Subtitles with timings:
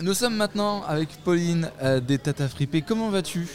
[0.00, 2.82] Nous sommes maintenant avec Pauline euh, des Tata Fripées.
[2.82, 3.46] Comment vas-tu?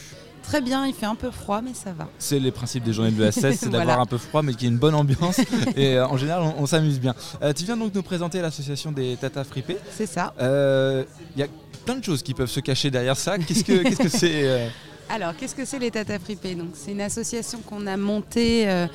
[0.43, 2.07] Très bien, il fait un peu froid, mais ça va.
[2.19, 4.01] C'est les principes des journées de l'ESS, c'est d'avoir Voilà.
[4.01, 5.39] un peu froid, mais qu'il y ait une bonne ambiance.
[5.75, 7.15] et euh, en général, on, on s'amuse bien.
[7.41, 9.77] Euh, tu viens donc nous présenter l'association des Tata Fripées.
[9.91, 10.33] C'est ça.
[10.39, 11.47] Il y a
[11.83, 13.39] plein de choses qui peuvent se cacher derrière ça.
[13.39, 14.69] Qu'est-ce que c'est
[15.09, 18.87] Alors, qu'est-ce que c'est les Tata Fripées Donc, c'est une association qu'on a montée euh,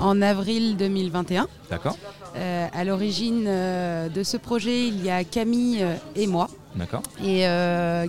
[0.00, 1.46] en avril 2021.
[1.70, 1.96] D'accord,
[2.36, 5.84] Euh, à l'origine euh, de ce projet, il y a Camille
[6.16, 6.48] et moi.
[6.74, 7.02] d'accord.
[7.22, 7.42] Et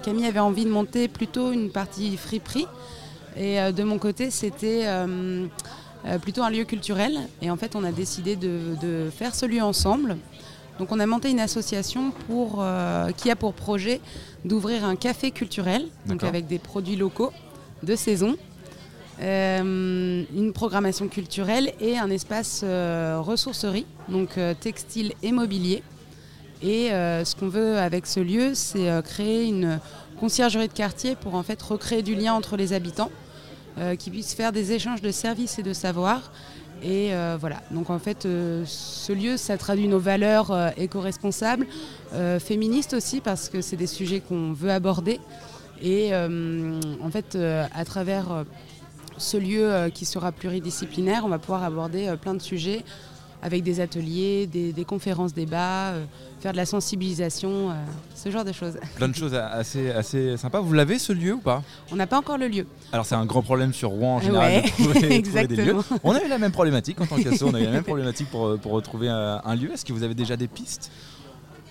[0.04, 2.68] Camille avait envie de monter plutôt une partie friperie.
[3.38, 4.86] Et de mon côté, c'était
[6.22, 7.20] plutôt un lieu culturel.
[7.42, 10.18] Et en fait, on a décidé de, de faire ce lieu ensemble.
[10.80, 12.64] Donc, on a monté une association pour,
[13.18, 14.02] qui a pour projet
[14.46, 17.32] d'ouvrir un café culturel, donc avec des produits locaux
[17.84, 18.36] de saison,
[19.22, 25.84] euh, une programmation culturelle et un espace euh, ressourcerie, donc euh, textile et mobilier.
[26.62, 29.80] Et ce qu'on veut avec ce lieu, c'est créer une
[30.20, 33.12] conciergerie de quartier pour en fait recréer du lien entre les habitants,
[33.98, 36.34] qui puissent faire des échanges de services et de savoirs.
[36.84, 41.66] Et voilà, donc en fait, ce lieu, ça traduit nos valeurs éco-responsables,
[42.40, 45.22] féministes aussi, parce que c'est des sujets qu'on veut aborder.
[45.82, 48.44] Et euh, en fait, euh, à travers euh,
[49.18, 52.84] ce lieu qui sera pluridisciplinaire, on va pouvoir aborder plein de sujets
[53.42, 56.04] avec des ateliers, des, des conférences débats, euh,
[56.42, 57.74] faire de la sensibilisation, euh,
[58.16, 58.78] ce genre de choses.
[58.98, 60.60] Plein de choses assez, assez sympas.
[60.60, 61.64] Vous l'avez ce lieu ou pas?
[61.92, 62.68] On n'a pas encore le lieu.
[62.92, 65.78] Alors c'est un grand problème sur Rouen en général Ouais, de trouver, trouver des lieux.
[66.04, 68.30] On a eu la même problématique en tant qu'asso, on a eu la même problématique
[68.30, 69.72] pour, pour retrouver un, un lieu.
[69.72, 70.92] Est-ce que vous avez déjà des pistes?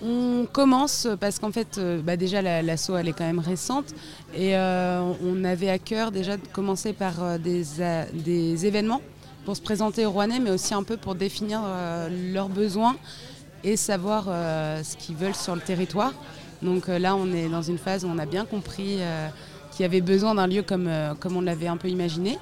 [0.01, 3.87] On commence parce qu'en fait, euh, bah déjà la- l'asso elle est quand même récente
[4.33, 7.63] et euh, on avait à cœur déjà de commencer par euh, des,
[8.13, 9.01] des événements
[9.43, 11.61] pour se présenter aux Rouennais, mais aussi un peu pour définir
[12.33, 12.95] leurs besoins
[13.63, 16.13] et savoir ce qu'ils veulent sur le territoire.
[16.61, 18.99] Donc là, on est dans une phase où on a bien compris
[19.71, 22.37] qu'il y avait besoin d'un lieu comme, comme on l'avait un peu imaginé.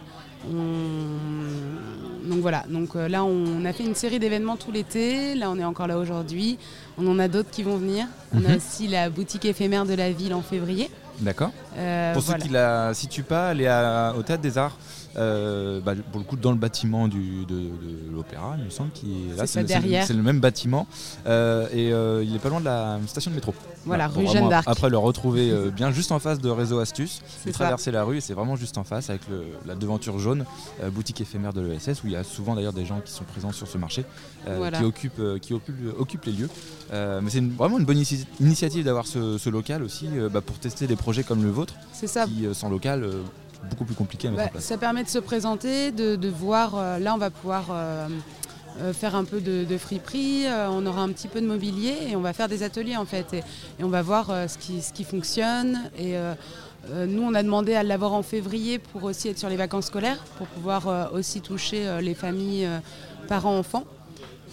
[2.27, 5.58] Donc voilà, donc euh, là on a fait une série d'événements tout l'été, là on
[5.58, 6.58] est encore là aujourd'hui,
[6.98, 8.05] on en a d'autres qui vont venir.
[8.33, 8.55] On a Mhm.
[8.58, 10.89] aussi la boutique éphémère de la ville en février.
[11.21, 11.52] D'accord.
[11.77, 12.39] Euh, Pour voilà.
[12.42, 14.77] ceux qui la situent pas, elle est à- au Théâtre des Arts,
[15.17, 18.92] euh, bah, pour le coup dans le bâtiment du, de, de l'Opéra, il me semble,
[18.92, 19.48] qui est là.
[19.48, 20.88] C'est le- même bâtiment
[21.26, 23.54] euh, et euh, il est pas loin de la station de métro.
[23.86, 24.66] Voilà, rue Jeanne d'Arc.
[24.67, 28.22] Après le retrouver bien juste en face de Réseau Astuce, vous traversez la rue et
[28.22, 30.45] c'est vraiment juste en face avec le- la devanture jaune,
[30.92, 33.52] boutique éphémère de l'ESS où il y a souvent d'ailleurs des gens qui sont présents
[33.54, 34.04] sur ce marché,
[34.45, 34.77] Voilà.
[34.80, 36.50] qui, occupent, qui occupent, occupent les lieux.
[36.92, 38.02] Mais c'est vraiment une bonne
[38.42, 42.08] initiative d'avoir ce, ce local aussi bah, pour tester des projets comme le vôtre C'est
[42.08, 42.26] ça.
[42.26, 43.08] qui, sans local,
[43.70, 44.64] beaucoup plus compliqué à mettre Bah, en place.
[44.66, 46.76] ça permet de se présenter, de, de voir.
[46.76, 48.08] euh, là, on va pouvoir euh,
[48.82, 52.16] euh, faire un peu de, de friperie, on aura un petit peu de mobilier et
[52.16, 53.34] on va faire des ateliers en fait.
[53.34, 53.44] Et,
[53.80, 55.90] et on va voir ce, qui, ce qui fonctionne.
[55.98, 56.14] Et
[57.08, 60.24] nous, on a demandé à l'avoir en février pour aussi être sur les vacances scolaires,
[60.38, 62.68] pour pouvoir aussi toucher les familles,
[63.28, 63.84] parents-enfants.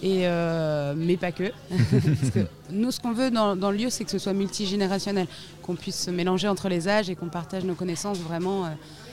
[0.02, 1.44] Et euh, mais pas que.
[1.70, 5.26] Parce que nous, ce qu'on veut dans, dans le lieu, c'est que ce soit multigénérationnel,
[5.62, 8.64] qu'on puisse se mélanger entre les âges et qu'on partage nos connaissances vraiment.
[8.64, 8.68] euh,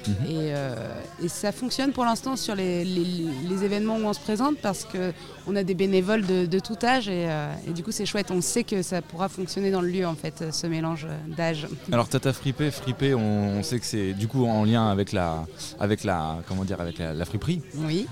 [0.07, 0.13] Mhm.
[0.25, 0.73] et, euh,
[1.23, 4.83] et ça fonctionne pour l'instant sur les, les- les événements où on se présente parce
[4.83, 8.31] qu'on a des bénévoles de, de tout âge et, euh, et du coup c'est chouette.
[8.31, 11.05] On sait que ça pourra fonctionner dans le lieu en fait, ce mélange
[11.37, 11.67] d'âge.
[11.91, 15.45] Alors Tata Fripé, Fripé, on, on sait que c'est du coup en lien avec la,
[15.79, 18.07] avec la, comment dire, avec la, la friperie, Oui,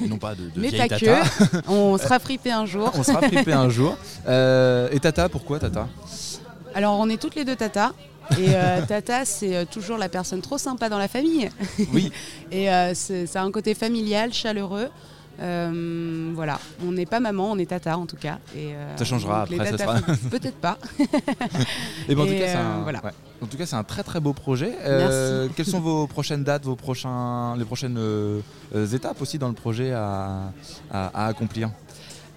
[0.00, 0.96] et non pas de, de mais pas Tata.
[0.98, 1.58] que.
[1.68, 2.90] On sera fripé un jour.
[2.96, 3.98] On sera fripé un jour.
[4.26, 5.88] Euh, et Tata, pourquoi Tata?
[6.74, 7.92] Alors on est toutes les deux Tata.
[8.38, 11.50] Et euh, Tata, c'est euh, toujours la personne trop sympa dans la famille.
[11.92, 12.10] Oui,
[12.52, 14.88] Et euh, ça a un côté familial, chaleureux.
[15.40, 18.38] Euh, voilà, on n'est pas maman, on est Tata en tout cas.
[18.56, 20.00] Et, Ça changera après, ça sera-
[20.30, 20.78] Peut-être pas.
[22.08, 23.04] et ben, en, tout cas, c'est un, voilà.
[23.04, 23.10] ouais.
[23.42, 24.72] en tout cas, c'est un très très beau projet.
[24.86, 25.52] Merci.
[25.56, 27.98] quelles sont vos prochaines dates, vos prochains, les prochaines
[28.92, 30.52] étapes aussi dans le projet à,
[30.92, 31.70] à- à accomplir?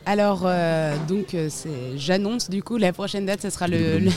[0.08, 1.50] Alors, euh, donc, euh,
[1.98, 4.10] j'annonce du coup la prochaine date, ce sera le, le,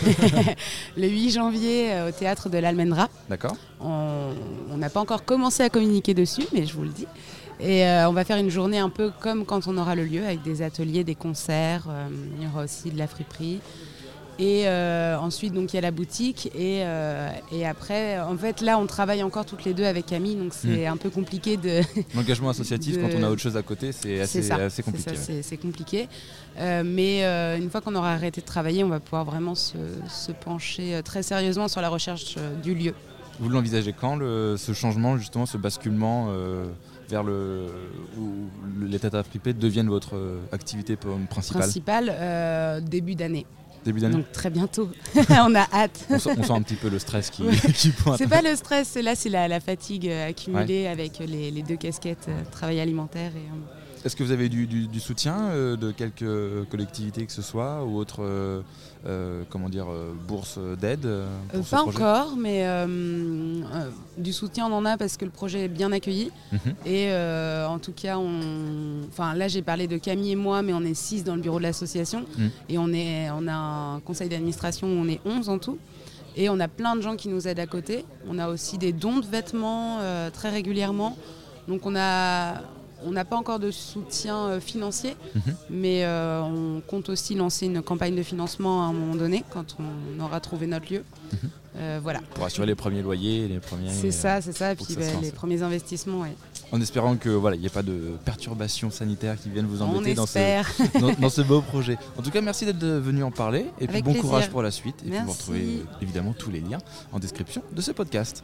[0.96, 3.08] le 8 janvier euh, au théâtre de l'Almendra.
[3.28, 7.08] D'accord On n'a pas encore commencé à communiquer dessus, mais je vous le dis.
[7.58, 10.24] Et euh, on va faire une journée un peu comme quand on aura le lieu,
[10.24, 11.88] avec des ateliers, des concerts.
[12.38, 13.58] il y aura aussi de la friperie.
[14.40, 16.46] Et euh, ensuite, donc il y a la boutique.
[16.54, 20.34] Et, euh, et après, en fait, là, on travaille encore toutes les deux avec Camille,
[20.36, 21.82] donc c'est un peu compliqué de,
[22.16, 25.10] L'engagement associatif, De- quand on a autre chose à côté, c'est assez, ça, assez compliqué.
[25.10, 25.42] ouais.
[25.42, 26.08] c'est- compliqué.
[26.58, 29.76] Euh, mais euh, une fois qu'on aura arrêté de travailler, on va pouvoir vraiment se,
[30.08, 32.94] se pencher euh, très sérieusement sur la recherche euh, du lieu.
[33.40, 36.64] Vous l'envisagez quand, le- ce changement, justement, ce basculement euh,
[37.10, 37.66] vers le
[38.18, 38.48] où
[38.86, 41.60] les Tata Fripées deviennent votre euh, activité principale?
[41.62, 43.44] Principal, euh, début d'année.
[43.84, 44.90] Début d'année Donc très bientôt.
[45.30, 46.06] on a hâte.
[46.10, 47.42] on, sent, on sent un petit peu le stress qui,
[47.74, 48.18] qui pointe.
[48.18, 51.76] C'est pas le stress, là c'est la, la fatigue euh, accumulée avec les, les deux
[51.76, 55.76] casquettes euh, travail alimentaire et euh, Est-ce que vous avez du, du- du soutien euh,
[55.76, 58.62] de quelques collectivités que ce soit ou autres euh,
[59.06, 61.06] euh, comment dire euh, bourses d'aide
[61.52, 62.64] ce pas encore, mais
[64.16, 66.30] du soutien on en a parce que le projet est bien accueilli.
[66.52, 66.74] Mhm.
[66.86, 67.12] Et
[67.66, 69.02] en tout cas, on...
[69.08, 71.58] enfin, là j'ai parlé de Camille et moi, mais on est six dans le bureau
[71.58, 72.24] de l'association.
[72.38, 72.46] Mm.
[72.68, 75.78] Et on, est, on a un conseil d'administration où on est 11 en tout.
[76.36, 78.04] Et on a plein de gens qui nous aident à côté.
[78.28, 81.16] On a aussi des dons de vêtements euh, très régulièrement.
[81.68, 82.60] Donc on a...
[83.04, 85.42] On n'a pas encore de soutien euh, financier, Mhm.
[85.70, 89.76] mais euh, on compte aussi lancer une campagne de financement à un moment donné, quand
[89.78, 91.04] on aura trouvé notre lieu.
[91.32, 91.38] Mhm.
[91.76, 92.18] Euh, voilà.
[92.34, 93.92] pour assurer les premiers loyers, les premiers.
[93.92, 94.72] C'est ça, c'est ça.
[94.72, 95.22] Et puis ça lance.
[95.22, 96.34] les premiers investissements, ouais.
[96.72, 100.14] En espérant que voilà, il n'y ait pas de perturbations sanitaires qui viennent vous embêter
[100.14, 100.68] dans ce, espère.
[101.00, 101.96] dans, dans ce beau projet.
[102.18, 104.20] En tout cas, merci d'être venu en parler et puis bon plaisir.
[104.22, 104.96] courage pour la suite.
[105.06, 106.78] Et puis vous retrouvez évidemment tous les liens
[107.12, 108.42] en description de ce podcast.